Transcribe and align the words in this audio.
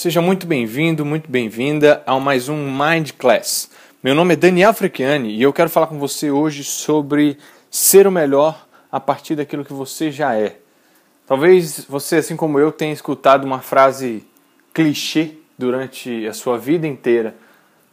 Seja 0.00 0.22
muito 0.22 0.46
bem-vindo, 0.46 1.04
muito 1.04 1.30
bem-vinda 1.30 2.02
a 2.06 2.18
mais 2.18 2.48
um 2.48 2.56
Mind 2.56 3.10
Class. 3.18 3.70
Meu 4.02 4.14
nome 4.14 4.32
é 4.32 4.36
Daniel 4.36 4.72
Frechiani 4.72 5.28
e 5.28 5.42
eu 5.42 5.52
quero 5.52 5.68
falar 5.68 5.88
com 5.88 5.98
você 5.98 6.30
hoje 6.30 6.64
sobre 6.64 7.36
ser 7.70 8.06
o 8.06 8.10
melhor 8.10 8.66
a 8.90 8.98
partir 8.98 9.36
daquilo 9.36 9.62
que 9.62 9.74
você 9.74 10.10
já 10.10 10.34
é. 10.34 10.56
Talvez 11.26 11.84
você, 11.86 12.16
assim 12.16 12.34
como 12.34 12.58
eu, 12.58 12.72
tenha 12.72 12.94
escutado 12.94 13.44
uma 13.44 13.60
frase 13.60 14.24
clichê 14.72 15.34
durante 15.58 16.26
a 16.26 16.32
sua 16.32 16.56
vida 16.56 16.86
inteira, 16.86 17.34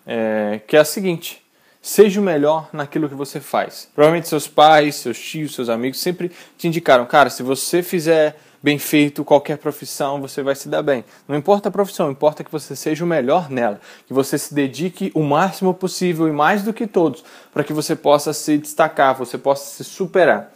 é, 0.05 0.61
que 0.65 0.77
é 0.77 0.79
a 0.79 0.85
seguinte: 0.85 1.43
seja 1.87 2.19
o 2.19 2.23
melhor 2.23 2.69
naquilo 2.73 3.07
que 3.07 3.15
você 3.15 3.39
faz. 3.39 3.87
Provavelmente 3.95 4.27
seus 4.27 4.45
pais, 4.45 4.95
seus 4.95 5.17
tios, 5.17 5.55
seus 5.55 5.69
amigos 5.69 6.01
sempre 6.01 6.29
te 6.57 6.67
indicaram, 6.67 7.05
cara, 7.05 7.29
se 7.29 7.41
você 7.41 7.81
fizer 7.81 8.37
bem 8.61 8.77
feito 8.77 9.23
qualquer 9.23 9.57
profissão, 9.57 10.19
você 10.19 10.43
vai 10.43 10.53
se 10.53 10.67
dar 10.67 10.81
bem. 10.83 11.05
Não 11.25 11.37
importa 11.37 11.69
a 11.69 11.71
profissão, 11.71 12.11
importa 12.11 12.43
que 12.43 12.51
você 12.51 12.75
seja 12.75 13.05
o 13.05 13.07
melhor 13.07 13.49
nela, 13.49 13.79
que 14.05 14.13
você 14.13 14.37
se 14.37 14.53
dedique 14.53 15.13
o 15.15 15.23
máximo 15.23 15.73
possível 15.73 16.27
e 16.27 16.31
mais 16.33 16.61
do 16.61 16.73
que 16.73 16.85
todos, 16.85 17.23
para 17.53 17.63
que 17.63 17.71
você 17.71 17.95
possa 17.95 18.33
se 18.33 18.57
destacar, 18.57 19.15
você 19.15 19.37
possa 19.37 19.73
se 19.81 19.89
superar. 19.89 20.53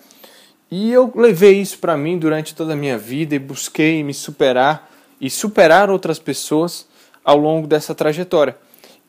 E 0.70 0.92
eu 0.92 1.14
levei 1.16 1.62
isso 1.62 1.80
para 1.80 1.96
mim 1.96 2.18
durante 2.18 2.54
toda 2.54 2.74
a 2.74 2.76
minha 2.76 2.98
vida 2.98 3.34
e 3.34 3.40
busquei 3.40 4.04
me 4.04 4.14
superar 4.14 4.92
e 5.20 5.30
superar 5.30 5.90
outras 5.90 6.20
pessoas 6.20 6.86
ao 7.24 7.38
longo 7.38 7.68
dessa 7.68 7.96
trajetória. 7.96 8.58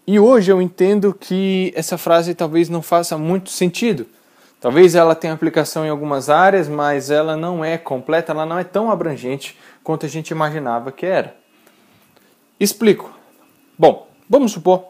E 0.07 0.19
hoje 0.19 0.51
eu 0.51 0.61
entendo 0.61 1.15
que 1.15 1.73
essa 1.77 1.97
frase 1.97 2.35
talvez 2.35 2.69
não 2.69 2.83
faça 2.83 3.17
muito 3.17 3.51
sentido 3.51 4.07
Talvez 4.63 4.95
ela 4.95 5.17
tenha 5.17 5.35
aplicação 5.35 5.85
em 5.85 5.89
algumas 5.89 6.31
áreas, 6.31 6.69
mas 6.69 7.11
ela 7.11 7.37
não 7.37 7.65
é 7.65 7.77
completa, 7.77 8.31
ela 8.31 8.47
não 8.47 8.57
é 8.57 8.63
tão 8.63 8.93
abrangente 8.93 9.59
quanto 9.83 10.07
a 10.07 10.09
gente 10.09 10.31
imaginava 10.31 10.93
que 10.93 11.05
era. 11.05 11.35
Explico. 12.61 13.13
Bom, 13.77 14.09
vamos 14.31 14.53
supor 14.53 14.85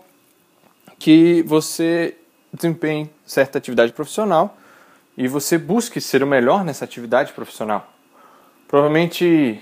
que 0.98 1.42
você 1.44 2.18
desempenhe 2.52 3.10
certa 3.24 3.56
atividade 3.56 3.94
profissional 3.94 4.58
e 5.16 5.26
você 5.26 5.56
busque 5.56 6.02
ser 6.02 6.22
o 6.22 6.26
melhor 6.26 6.66
nessa 6.66 6.84
atividade 6.84 7.32
profissional. 7.32 7.90
Provavelmente 8.68 9.58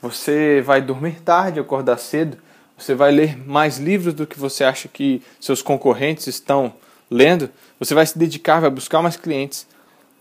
você 0.00 0.60
vai 0.60 0.82
dormir 0.82 1.20
tarde, 1.20 1.60
acordar 1.60 1.98
cedo, 1.98 2.36
você 2.82 2.94
vai 2.94 3.12
ler 3.12 3.38
mais 3.46 3.78
livros 3.78 4.12
do 4.12 4.26
que 4.26 4.38
você 4.38 4.64
acha 4.64 4.88
que 4.88 5.22
seus 5.40 5.62
concorrentes 5.62 6.26
estão 6.26 6.74
lendo, 7.08 7.48
você 7.78 7.94
vai 7.94 8.04
se 8.04 8.18
dedicar, 8.18 8.60
vai 8.60 8.70
buscar 8.70 9.00
mais 9.00 9.16
clientes 9.16 9.66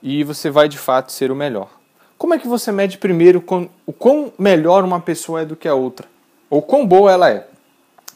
e 0.02 0.24
você 0.24 0.50
vai 0.50 0.70
de 0.70 0.78
fato 0.78 1.12
ser 1.12 1.32
o 1.32 1.36
melhor. 1.36 1.70
Como 2.18 2.36
é 2.36 2.38
que 2.38 2.48
você 2.48 2.72
mede 2.72 3.00
primeiro 3.00 3.44
o 3.86 3.94
quão 3.94 4.32
melhor 4.38 4.84
uma 4.84 5.00
pessoa 5.00 5.42
é 5.42 5.46
do 5.46 5.56
que 5.56 5.68
a 5.68 5.74
outra? 5.74 6.08
Ou 6.50 6.62
quão 6.62 6.86
boa 6.86 7.12
ela 7.12 7.30
é? 7.32 7.48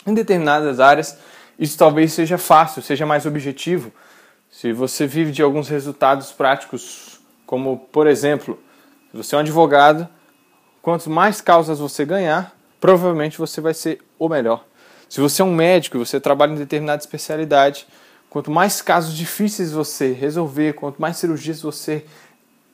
Em 0.06 0.14
determinadas 0.14 0.80
áreas, 0.80 1.18
isso 1.58 1.76
talvez 1.76 2.14
seja 2.14 2.38
fácil, 2.38 2.84
seja 2.84 3.06
mais 3.06 3.26
objetivo. 3.26 3.92
Se 4.52 4.72
você 4.72 5.08
vive 5.08 5.32
de 5.32 5.42
alguns 5.42 5.68
resultados 5.68 6.32
práticos, 6.32 7.20
como 7.48 7.80
por 7.92 8.06
exemplo, 8.06 8.60
se 9.10 9.18
você 9.18 9.34
é 9.34 9.38
um 9.40 9.42
advogado, 9.42 10.08
quanto 10.84 11.10
mais 11.10 11.42
causas 11.42 11.80
você 11.80 12.06
ganhar, 12.06 12.55
provavelmente 12.80 13.38
você 13.38 13.62
vai 13.62 13.74
ser 13.74 14.00
o 14.18 14.30
melhor. 14.30 14.66
Se 15.10 15.22
você 15.22 15.42
é 15.42 15.46
um 15.46 15.54
médico 15.54 15.98
e 15.98 16.00
você 16.00 16.20
trabalha 16.20 16.54
em 16.54 16.58
determinada 16.58 17.02
especialidade, 17.02 17.88
Quanto 18.36 18.52
mais 18.52 18.82
casos 18.82 19.16
difíceis 19.16 19.72
você 19.72 20.12
resolver, 20.12 20.74
quanto 20.74 21.02
mais 21.02 21.16
cirurgias 21.16 21.62
você 21.62 22.04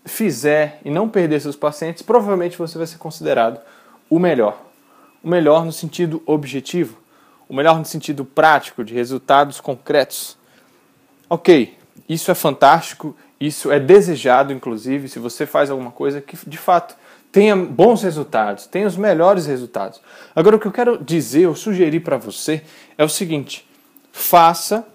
fizer 0.03 0.81
e 0.83 0.89
não 0.89 1.08
perder 1.08 1.39
seus 1.39 1.55
pacientes, 1.55 2.02
provavelmente 2.02 2.58
você 2.58 2.80
vai 2.80 2.88
ser 2.88 2.97
considerado 2.97 3.61
o 4.09 4.17
melhor. 4.17 4.59
O 5.21 5.30
melhor 5.30 5.63
no 5.63 5.71
sentido 5.71 6.23
objetivo, 6.25 6.97
o 7.47 7.55
melhor 7.55 7.77
no 7.77 7.86
sentido 7.86 8.25
prático, 8.25 8.83
de 8.83 8.95
resultados 8.95 9.61
concretos. 9.61 10.36
Ok, 11.30 11.77
isso 12.09 12.31
é 12.31 12.33
fantástico, 12.33 13.15
isso 13.39 13.71
é 13.71 13.80
desejado, 13.80 14.52
inclusive, 14.52 15.08
se 15.09 15.20
você 15.20 15.45
faz 15.45 15.70
alguma 15.70 15.92
coisa 15.92 16.20
que 16.21 16.36
de 16.49 16.58
fato 16.58 16.95
tenha 17.31 17.55
bons 17.55 18.03
resultados, 18.03 18.67
tenha 18.67 18.87
os 18.87 18.97
melhores 18.97 19.45
resultados. 19.45 20.02
Agora, 20.36 20.58
o 20.58 20.59
que 20.59 20.67
eu 20.67 20.71
quero 20.71 20.97
dizer 21.03 21.47
ou 21.47 21.55
sugerir 21.55 22.02
para 22.02 22.17
você 22.17 22.64
é 22.97 23.03
o 23.03 23.09
seguinte: 23.09 23.67
faça 24.11 24.86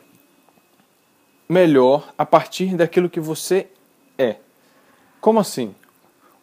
melhor 1.48 2.12
a 2.18 2.26
partir 2.26 2.76
daquilo 2.76 3.08
que 3.08 3.20
você 3.20 3.68
é. 4.18 4.36
Como 5.20 5.40
assim? 5.40 5.74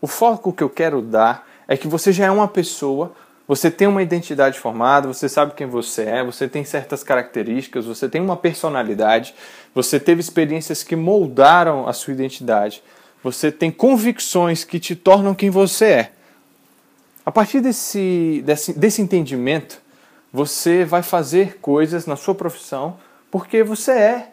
O 0.01 0.07
foco 0.07 0.51
que 0.51 0.63
eu 0.63 0.69
quero 0.69 1.01
dar 1.01 1.47
é 1.67 1.77
que 1.77 1.87
você 1.87 2.11
já 2.11 2.25
é 2.25 2.31
uma 2.31 2.47
pessoa, 2.47 3.13
você 3.47 3.69
tem 3.69 3.87
uma 3.87 4.01
identidade 4.01 4.59
formada, 4.59 5.07
você 5.07 5.29
sabe 5.29 5.53
quem 5.53 5.67
você 5.67 6.03
é, 6.03 6.23
você 6.23 6.47
tem 6.47 6.65
certas 6.65 7.03
características, 7.03 7.85
você 7.85 8.09
tem 8.09 8.21
uma 8.21 8.35
personalidade, 8.35 9.33
você 9.73 9.99
teve 9.99 10.21
experiências 10.21 10.83
que 10.83 10.95
moldaram 10.95 11.87
a 11.87 11.93
sua 11.93 12.13
identidade, 12.13 12.83
você 13.23 13.51
tem 13.51 13.71
convicções 13.71 14.65
que 14.65 14.79
te 14.79 14.95
tornam 14.95 15.33
quem 15.33 15.49
você 15.49 15.85
é. 15.85 16.11
A 17.25 17.31
partir 17.31 17.61
desse, 17.61 18.43
desse, 18.45 18.73
desse 18.73 19.01
entendimento, 19.01 19.81
você 20.31 20.83
vai 20.83 21.01
fazer 21.01 21.57
coisas 21.59 22.05
na 22.05 22.17
sua 22.17 22.35
profissão 22.35 22.97
porque 23.31 23.63
você 23.63 23.91
é 23.91 24.31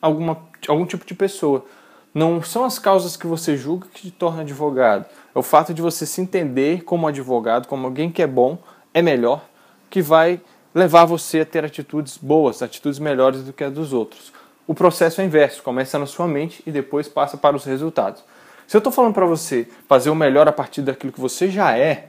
alguma, 0.00 0.36
algum 0.66 0.84
tipo 0.84 1.06
de 1.06 1.14
pessoa. 1.14 1.64
Não 2.12 2.42
são 2.42 2.64
as 2.64 2.78
causas 2.78 3.16
que 3.16 3.26
você 3.26 3.56
julga 3.56 3.86
que 3.94 4.02
te 4.02 4.10
torna 4.10 4.42
advogado. 4.42 5.06
É 5.34 5.38
o 5.38 5.42
fato 5.42 5.72
de 5.72 5.80
você 5.80 6.04
se 6.04 6.20
entender 6.20 6.82
como 6.82 7.06
advogado, 7.06 7.68
como 7.68 7.86
alguém 7.86 8.10
que 8.10 8.20
é 8.20 8.26
bom, 8.26 8.58
é 8.92 9.00
melhor, 9.00 9.46
que 9.88 10.02
vai 10.02 10.40
levar 10.74 11.04
você 11.04 11.40
a 11.40 11.46
ter 11.46 11.64
atitudes 11.64 12.18
boas, 12.18 12.60
atitudes 12.60 12.98
melhores 12.98 13.42
do 13.44 13.52
que 13.52 13.62
as 13.62 13.72
dos 13.72 13.92
outros. 13.92 14.32
O 14.66 14.74
processo 14.74 15.20
é 15.20 15.24
inverso, 15.24 15.62
começa 15.62 15.98
na 15.98 16.06
sua 16.06 16.26
mente 16.26 16.62
e 16.66 16.70
depois 16.70 17.08
passa 17.08 17.36
para 17.36 17.56
os 17.56 17.64
resultados. 17.64 18.22
Se 18.72 18.76
eu 18.76 18.78
estou 18.78 18.90
falando 18.90 19.12
para 19.12 19.26
você 19.26 19.68
fazer 19.86 20.08
o 20.08 20.14
melhor 20.14 20.48
a 20.48 20.52
partir 20.52 20.80
daquilo 20.80 21.12
que 21.12 21.20
você 21.20 21.50
já 21.50 21.76
é, 21.76 22.08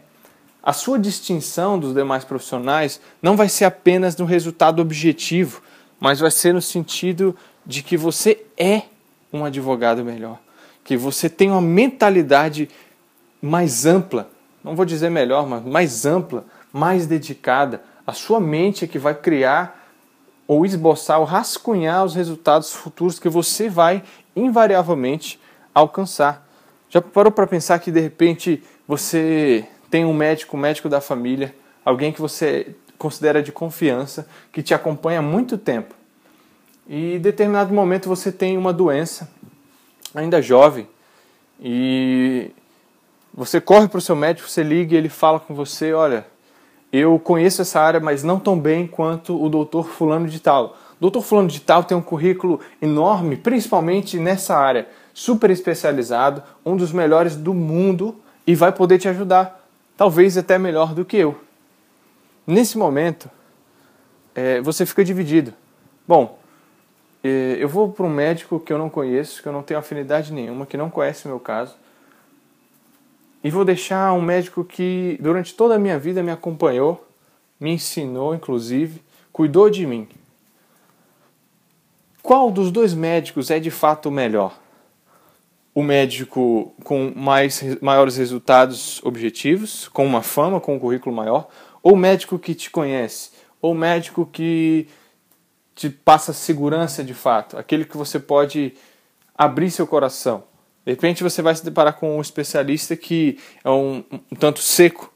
a 0.64 0.72
sua 0.72 0.98
distinção 0.98 1.78
dos 1.78 1.94
demais 1.94 2.24
profissionais 2.24 3.02
não 3.22 3.36
vai 3.36 3.50
ser 3.50 3.66
apenas 3.66 4.16
no 4.16 4.24
resultado 4.24 4.82
objetivo, 4.82 5.62
mas 6.00 6.22
vai 6.22 6.32
ser 6.32 6.54
no 6.54 6.62
sentido 6.62 7.36
de 7.66 7.84
que 7.84 7.98
você 7.98 8.46
é 8.58 8.84
um 9.34 9.44
advogado 9.44 10.06
melhor, 10.06 10.40
que 10.86 10.96
você 10.96 11.28
tem 11.28 11.52
uma 11.52 11.60
mentalidade 11.60 12.70
mais 13.42 13.86
ampla, 13.86 14.30
não 14.64 14.74
vou 14.74 14.86
dizer 14.86 15.10
melhor, 15.10 15.46
mas 15.46 15.66
mais 15.66 16.06
ampla, 16.06 16.46
mais 16.72 17.06
dedicada. 17.06 17.84
A 18.08 18.14
sua 18.14 18.40
mente 18.40 18.86
é 18.86 18.88
que 18.88 18.98
vai 18.98 19.14
criar 19.14 19.86
ou 20.48 20.66
esboçar 20.66 21.20
ou 21.20 21.26
rascunhar 21.26 22.06
os 22.06 22.16
resultados 22.16 22.72
futuros 22.72 23.20
que 23.20 23.28
você 23.28 23.68
vai 23.68 24.02
invariavelmente 24.34 25.38
alcançar. 25.76 26.53
Já 26.94 27.02
parou 27.02 27.32
para 27.32 27.48
pensar 27.48 27.80
que 27.80 27.92
de 27.92 28.00
repente 28.00 28.62
você 28.88 29.66
tem 29.90 30.06
um 30.06 30.14
médico, 30.14 30.56
um 30.56 30.60
médico 30.60 30.88
da 30.88 31.02
família, 31.02 31.56
alguém 31.84 32.12
que 32.12 32.22
você 32.22 32.76
considera 33.00 33.42
de 33.42 33.52
confiança, 33.52 34.28
que 34.52 34.62
te 34.62 34.76
acompanha 34.76 35.18
há 35.18 35.22
muito 35.22 35.58
tempo 35.58 35.96
e 36.88 37.16
em 37.16 37.20
determinado 37.20 37.74
momento 37.74 38.10
você 38.10 38.32
tem 38.32 38.58
uma 38.58 38.74
doença, 38.74 39.30
ainda 40.14 40.42
jovem, 40.42 40.88
e 41.60 42.52
você 43.34 43.62
corre 43.62 43.88
para 43.88 43.98
o 43.98 44.02
seu 44.02 44.16
médico, 44.16 44.50
você 44.50 44.64
liga 44.64 44.94
e 44.94 44.98
ele 44.98 45.10
fala 45.10 45.40
com 45.40 45.56
você: 45.56 45.94
Olha, 45.94 46.28
eu 46.92 47.18
conheço 47.18 47.62
essa 47.62 47.80
área, 47.80 48.00
mas 48.00 48.24
não 48.24 48.40
tão 48.40 48.60
bem 48.60 48.86
quanto 48.86 49.42
o 49.42 49.50
doutor 49.50 49.88
Fulano 49.88 50.28
de 50.28 50.40
Tal. 50.40 50.78
O 50.98 51.02
doutor 51.02 51.22
Fulano 51.22 51.48
de 51.48 51.62
Tal 51.62 51.84
tem 51.84 51.98
um 51.98 52.02
currículo 52.02 52.60
enorme, 52.82 53.38
principalmente 53.38 54.20
nessa 54.20 54.56
área, 54.56 54.88
super 55.14 55.50
especializado, 55.50 56.42
um 56.66 56.76
dos 56.76 56.92
melhores 56.92 57.36
do 57.36 57.54
mundo 57.54 58.20
e 58.46 58.56
vai 58.56 58.72
poder 58.72 58.98
te 58.98 59.08
ajudar, 59.08 59.66
talvez 59.96 60.38
até 60.38 60.58
melhor 60.58 60.94
do 60.94 61.06
que 61.06 61.18
eu. 61.18 61.40
Nesse 62.46 62.78
momento, 62.78 63.30
é, 64.36 64.60
você 64.62 64.86
fica 64.86 65.04
dividido. 65.04 65.54
Bom, 66.08 66.38
eu 67.24 67.70
vou 67.70 67.90
para 67.90 68.06
um 68.06 68.10
médico 68.10 68.60
que 68.60 68.74
eu 68.74 68.78
não 68.78 68.90
conheço, 68.90 69.42
que 69.42 69.48
eu 69.48 69.54
não 69.54 69.64
tenho 69.64 69.80
afinidade 69.80 70.34
nenhuma, 70.34 70.66
que 70.66 70.76
não 70.76 70.90
conhece 70.90 71.26
o 71.26 71.30
meu 71.30 71.40
caso, 71.40 71.76
e 73.42 73.50
vou 73.50 73.64
deixar 73.64 74.12
um 74.14 74.22
médico 74.22 74.64
que 74.64 75.18
durante 75.22 75.54
toda 75.54 75.76
a 75.76 75.80
minha 75.80 75.98
vida 75.98 76.22
me 76.22 76.32
acompanhou, 76.32 77.08
me 77.60 77.72
ensinou, 77.72 78.36
inclusive, 78.36 79.02
cuidou 79.32 79.70
de 79.70 79.86
mim. 79.86 80.08
Qual 82.22 82.52
dos 82.52 82.72
dois 82.72 82.94
médicos 82.94 83.50
é 83.52 83.60
de 83.60 83.72
fato 83.72 84.10
o 84.10 84.12
melhor? 84.12 84.58
O 85.74 85.82
médico 85.82 86.74
com 86.84 87.12
mais, 87.16 87.62
maiores 87.82 88.18
resultados 88.18 89.02
objetivos, 89.04 89.88
com 89.88 90.06
uma 90.06 90.22
fama, 90.22 90.60
com 90.60 90.76
um 90.76 90.80
currículo 90.80 91.16
maior, 91.16 91.48
ou 91.82 91.94
o 91.94 91.98
médico 91.98 92.38
que 92.38 92.54
te 92.54 92.70
conhece, 92.70 93.32
ou 93.62 93.72
o 93.72 93.76
médico 93.76 94.26
que 94.26 94.88
te 95.76 95.90
passa 95.90 96.34
segurança 96.34 97.04
de 97.04 97.14
fato, 97.14 97.58
aquele 97.58 97.86
que 97.86 97.98
você 97.98 98.20
pode 98.20 98.74
abrir 99.36 99.72
seu 99.72 99.88
coração. 99.88 100.44
De 100.86 100.92
repente 100.92 101.24
você 101.24 101.42
vai 101.42 101.56
se 101.56 101.64
deparar 101.64 101.94
com 101.94 102.18
um 102.18 102.22
especialista 102.22 102.96
que 102.96 103.40
é 103.64 103.70
um, 103.70 104.04
um 104.32 104.36
tanto 104.36 104.60
seco, 104.60 105.13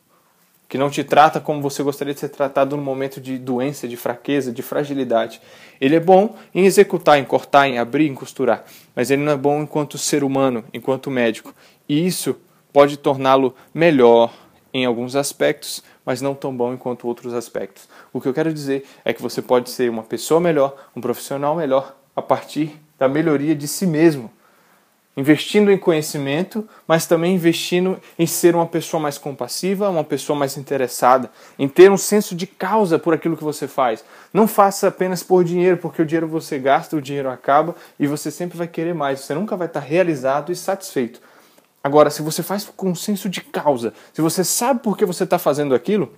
que 0.68 0.78
não 0.78 0.90
te 0.90 1.04
trata 1.04 1.40
como 1.40 1.62
você 1.62 1.82
gostaria 1.82 2.14
de 2.14 2.20
ser 2.20 2.30
tratado 2.30 2.76
no 2.76 2.82
momento 2.82 3.22
de 3.22 3.38
doença, 3.38 3.88
de 3.88 3.96
fraqueza, 3.96 4.52
de 4.52 4.62
fragilidade. 4.62 5.42
Ele 5.80 5.96
é 5.96 6.00
bom 6.00 6.36
em 6.54 6.66
executar, 6.66 7.18
em 7.18 7.24
cortar, 7.24 7.68
em 7.68 7.78
abrir, 7.78 8.08
em 8.08 8.16
costurar, 8.16 8.66
mas 8.96 9.10
ele 9.10 9.24
não 9.24 9.32
é 9.32 9.38
bom 9.38 9.62
enquanto 9.62 9.98
ser 9.98 10.24
humano, 10.24 10.64
enquanto 10.74 11.10
médico. 11.10 11.54
E 11.88 12.06
isso 12.06 12.36
pode 12.74 12.98
torná-lo 12.98 13.56
melhor 13.74 14.34
em 14.74 14.86
alguns 14.86 15.16
aspectos, 15.16 15.82
mas 16.06 16.22
não 16.22 16.36
tão 16.36 16.56
bom 16.56 16.74
enquanto 16.74 17.08
outros 17.08 17.34
aspectos. 17.34 17.88
O 18.12 18.20
que 18.20 18.28
eu 18.28 18.34
quero 18.34 18.54
dizer 18.54 18.86
é 19.06 19.14
que 19.14 19.22
você 19.22 19.42
pode 19.42 19.70
ser 19.70 19.90
uma 19.90 20.04
pessoa 20.04 20.40
melhor, 20.40 20.76
um 20.96 21.02
profissional 21.02 21.56
melhor, 21.56 21.96
a 22.16 22.22
partir 22.22 22.78
da 23.00 23.08
melhoria 23.08 23.56
de 23.56 23.68
si 23.68 23.88
mesmo 23.88 24.32
investindo 25.18 25.72
em 25.72 25.78
conhecimento, 25.80 26.70
mas 26.88 27.08
também 27.08 27.34
investindo 27.34 28.00
em 28.20 28.28
ser 28.28 28.56
uma 28.56 28.68
pessoa 28.68 29.02
mais 29.02 29.18
compassiva, 29.18 29.90
uma 29.90 30.04
pessoa 30.04 30.38
mais 30.38 30.56
interessada, 30.58 31.32
em 31.58 31.68
ter 31.68 31.92
um 31.92 31.98
senso 31.98 32.36
de 32.36 32.46
causa 32.46 33.00
por 33.00 33.16
aquilo 33.16 33.36
que 33.36 33.44
você 33.44 33.68
faz. 33.68 34.06
Não 34.32 34.48
faça 34.48 34.90
apenas 34.90 35.24
por 35.24 35.44
dinheiro, 35.44 35.78
porque 35.78 36.04
o 36.04 36.06
dinheiro 36.06 36.28
você 36.28 36.60
gasta, 36.60 36.96
o 36.96 37.02
dinheiro 37.02 37.32
acaba 37.32 37.76
e 38.00 38.06
você 38.06 38.30
sempre 38.30 38.56
vai 38.56 38.68
querer 38.68 38.94
mais, 38.94 39.22
você 39.22 39.34
nunca 39.34 39.58
vai 39.58 39.66
estar 39.66 39.80
realizado 39.80 40.52
e 40.52 40.56
satisfeito. 40.56 41.20
Agora, 41.84 42.12
se 42.12 42.22
você 42.22 42.44
faz 42.44 42.70
com 42.76 42.92
um 42.92 42.96
senso 42.96 43.28
de 43.28 43.42
causa, 43.42 43.94
se 44.14 44.22
você 44.22 44.44
sabe 44.44 44.82
por 44.82 44.96
que 44.96 45.06
você 45.06 45.24
está 45.24 45.40
fazendo 45.40 45.74
aquilo, 45.74 46.14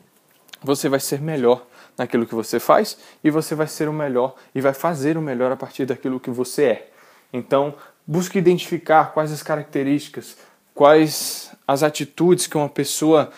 você 0.61 0.89
vai 0.89 0.99
ser 0.99 1.21
melhor 1.21 1.65
naquilo 1.97 2.25
que 2.25 2.35
você 2.35 2.59
faz 2.59 2.97
e 3.23 3.29
você 3.29 3.55
vai 3.55 3.67
ser 3.67 3.87
o 3.87 3.93
melhor 3.93 4.35
e 4.53 4.59
vai 4.59 4.73
fazer 4.73 5.17
o 5.17 5.21
melhor 5.21 5.51
a 5.53 5.55
partir 5.55 5.85
daquilo 5.85 6.19
que 6.19 6.29
você 6.29 6.63
é. 6.63 6.89
Então, 7.31 7.75
busque 8.09 8.39
identificar 8.39 9.13
quais 9.13 9.31
as 9.31 9.43
características, 9.43 10.35
quais 10.73 11.51
as 11.67 11.83
atitudes 11.83 12.47
que 12.47 12.57
uma 12.57 12.67
pessoa 12.67 13.29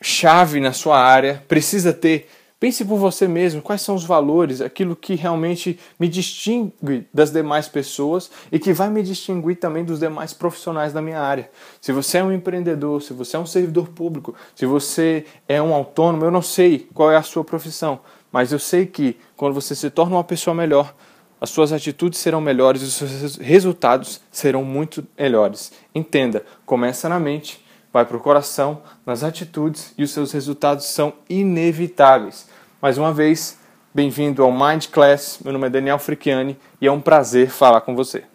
chave 0.00 0.60
na 0.60 0.72
sua 0.72 1.00
área 1.00 1.42
precisa 1.48 1.92
ter. 1.92 2.30
Pense 2.60 2.84
por 2.84 2.96
você 2.96 3.26
mesmo, 3.26 3.60
quais 3.60 3.82
são 3.82 3.96
os 3.96 4.04
valores, 4.04 4.60
aquilo 4.60 4.94
que 4.94 5.16
realmente 5.16 5.80
me 5.98 6.06
distingue 6.06 7.08
das 7.12 7.32
demais 7.32 7.66
pessoas 7.66 8.30
e 8.52 8.58
que 8.60 8.72
vai 8.72 8.88
me 8.88 9.02
distinguir 9.02 9.56
também 9.56 9.84
dos 9.84 9.98
demais 9.98 10.32
profissionais 10.32 10.92
da 10.92 11.02
minha 11.02 11.20
área. 11.20 11.50
Se 11.80 11.90
você 11.90 12.18
é 12.18 12.24
um 12.24 12.30
empreendedor, 12.30 13.02
se 13.02 13.12
você 13.12 13.36
é 13.36 13.40
um 13.40 13.46
servidor 13.46 13.88
público, 13.88 14.36
se 14.54 14.64
você 14.64 15.24
é 15.48 15.60
um 15.60 15.74
autônomo, 15.74 16.24
eu 16.24 16.30
não 16.30 16.42
sei 16.42 16.88
qual 16.94 17.10
é 17.10 17.16
a 17.16 17.22
sua 17.22 17.42
profissão, 17.42 17.98
mas 18.30 18.52
eu 18.52 18.60
sei 18.60 18.86
que 18.86 19.16
quando 19.36 19.54
você 19.54 19.74
se 19.74 19.90
torna 19.90 20.14
uma 20.14 20.24
pessoa 20.24 20.54
melhor, 20.54 20.94
as 21.40 21.50
suas 21.50 21.72
atitudes 21.72 22.18
serão 22.18 22.40
melhores 22.40 22.82
e 22.82 22.84
os 22.84 22.94
seus 22.94 23.36
resultados 23.36 24.20
serão 24.30 24.62
muito 24.62 25.06
melhores. 25.18 25.72
Entenda, 25.94 26.44
começa 26.66 27.08
na 27.08 27.18
mente, 27.18 27.64
vai 27.92 28.04
para 28.04 28.16
o 28.16 28.20
coração, 28.20 28.82
nas 29.06 29.24
atitudes 29.24 29.94
e 29.96 30.04
os 30.04 30.10
seus 30.10 30.32
resultados 30.32 30.84
são 30.86 31.14
inevitáveis. 31.28 32.46
Mais 32.82 32.98
uma 32.98 33.12
vez, 33.12 33.58
bem-vindo 33.94 34.42
ao 34.42 34.52
Mind 34.52 34.86
Class. 34.88 35.40
Meu 35.42 35.52
nome 35.52 35.66
é 35.66 35.70
Daniel 35.70 35.98
Fricchiani 35.98 36.58
e 36.80 36.86
é 36.86 36.92
um 36.92 37.00
prazer 37.00 37.48
falar 37.48 37.80
com 37.80 37.96
você. 37.96 38.30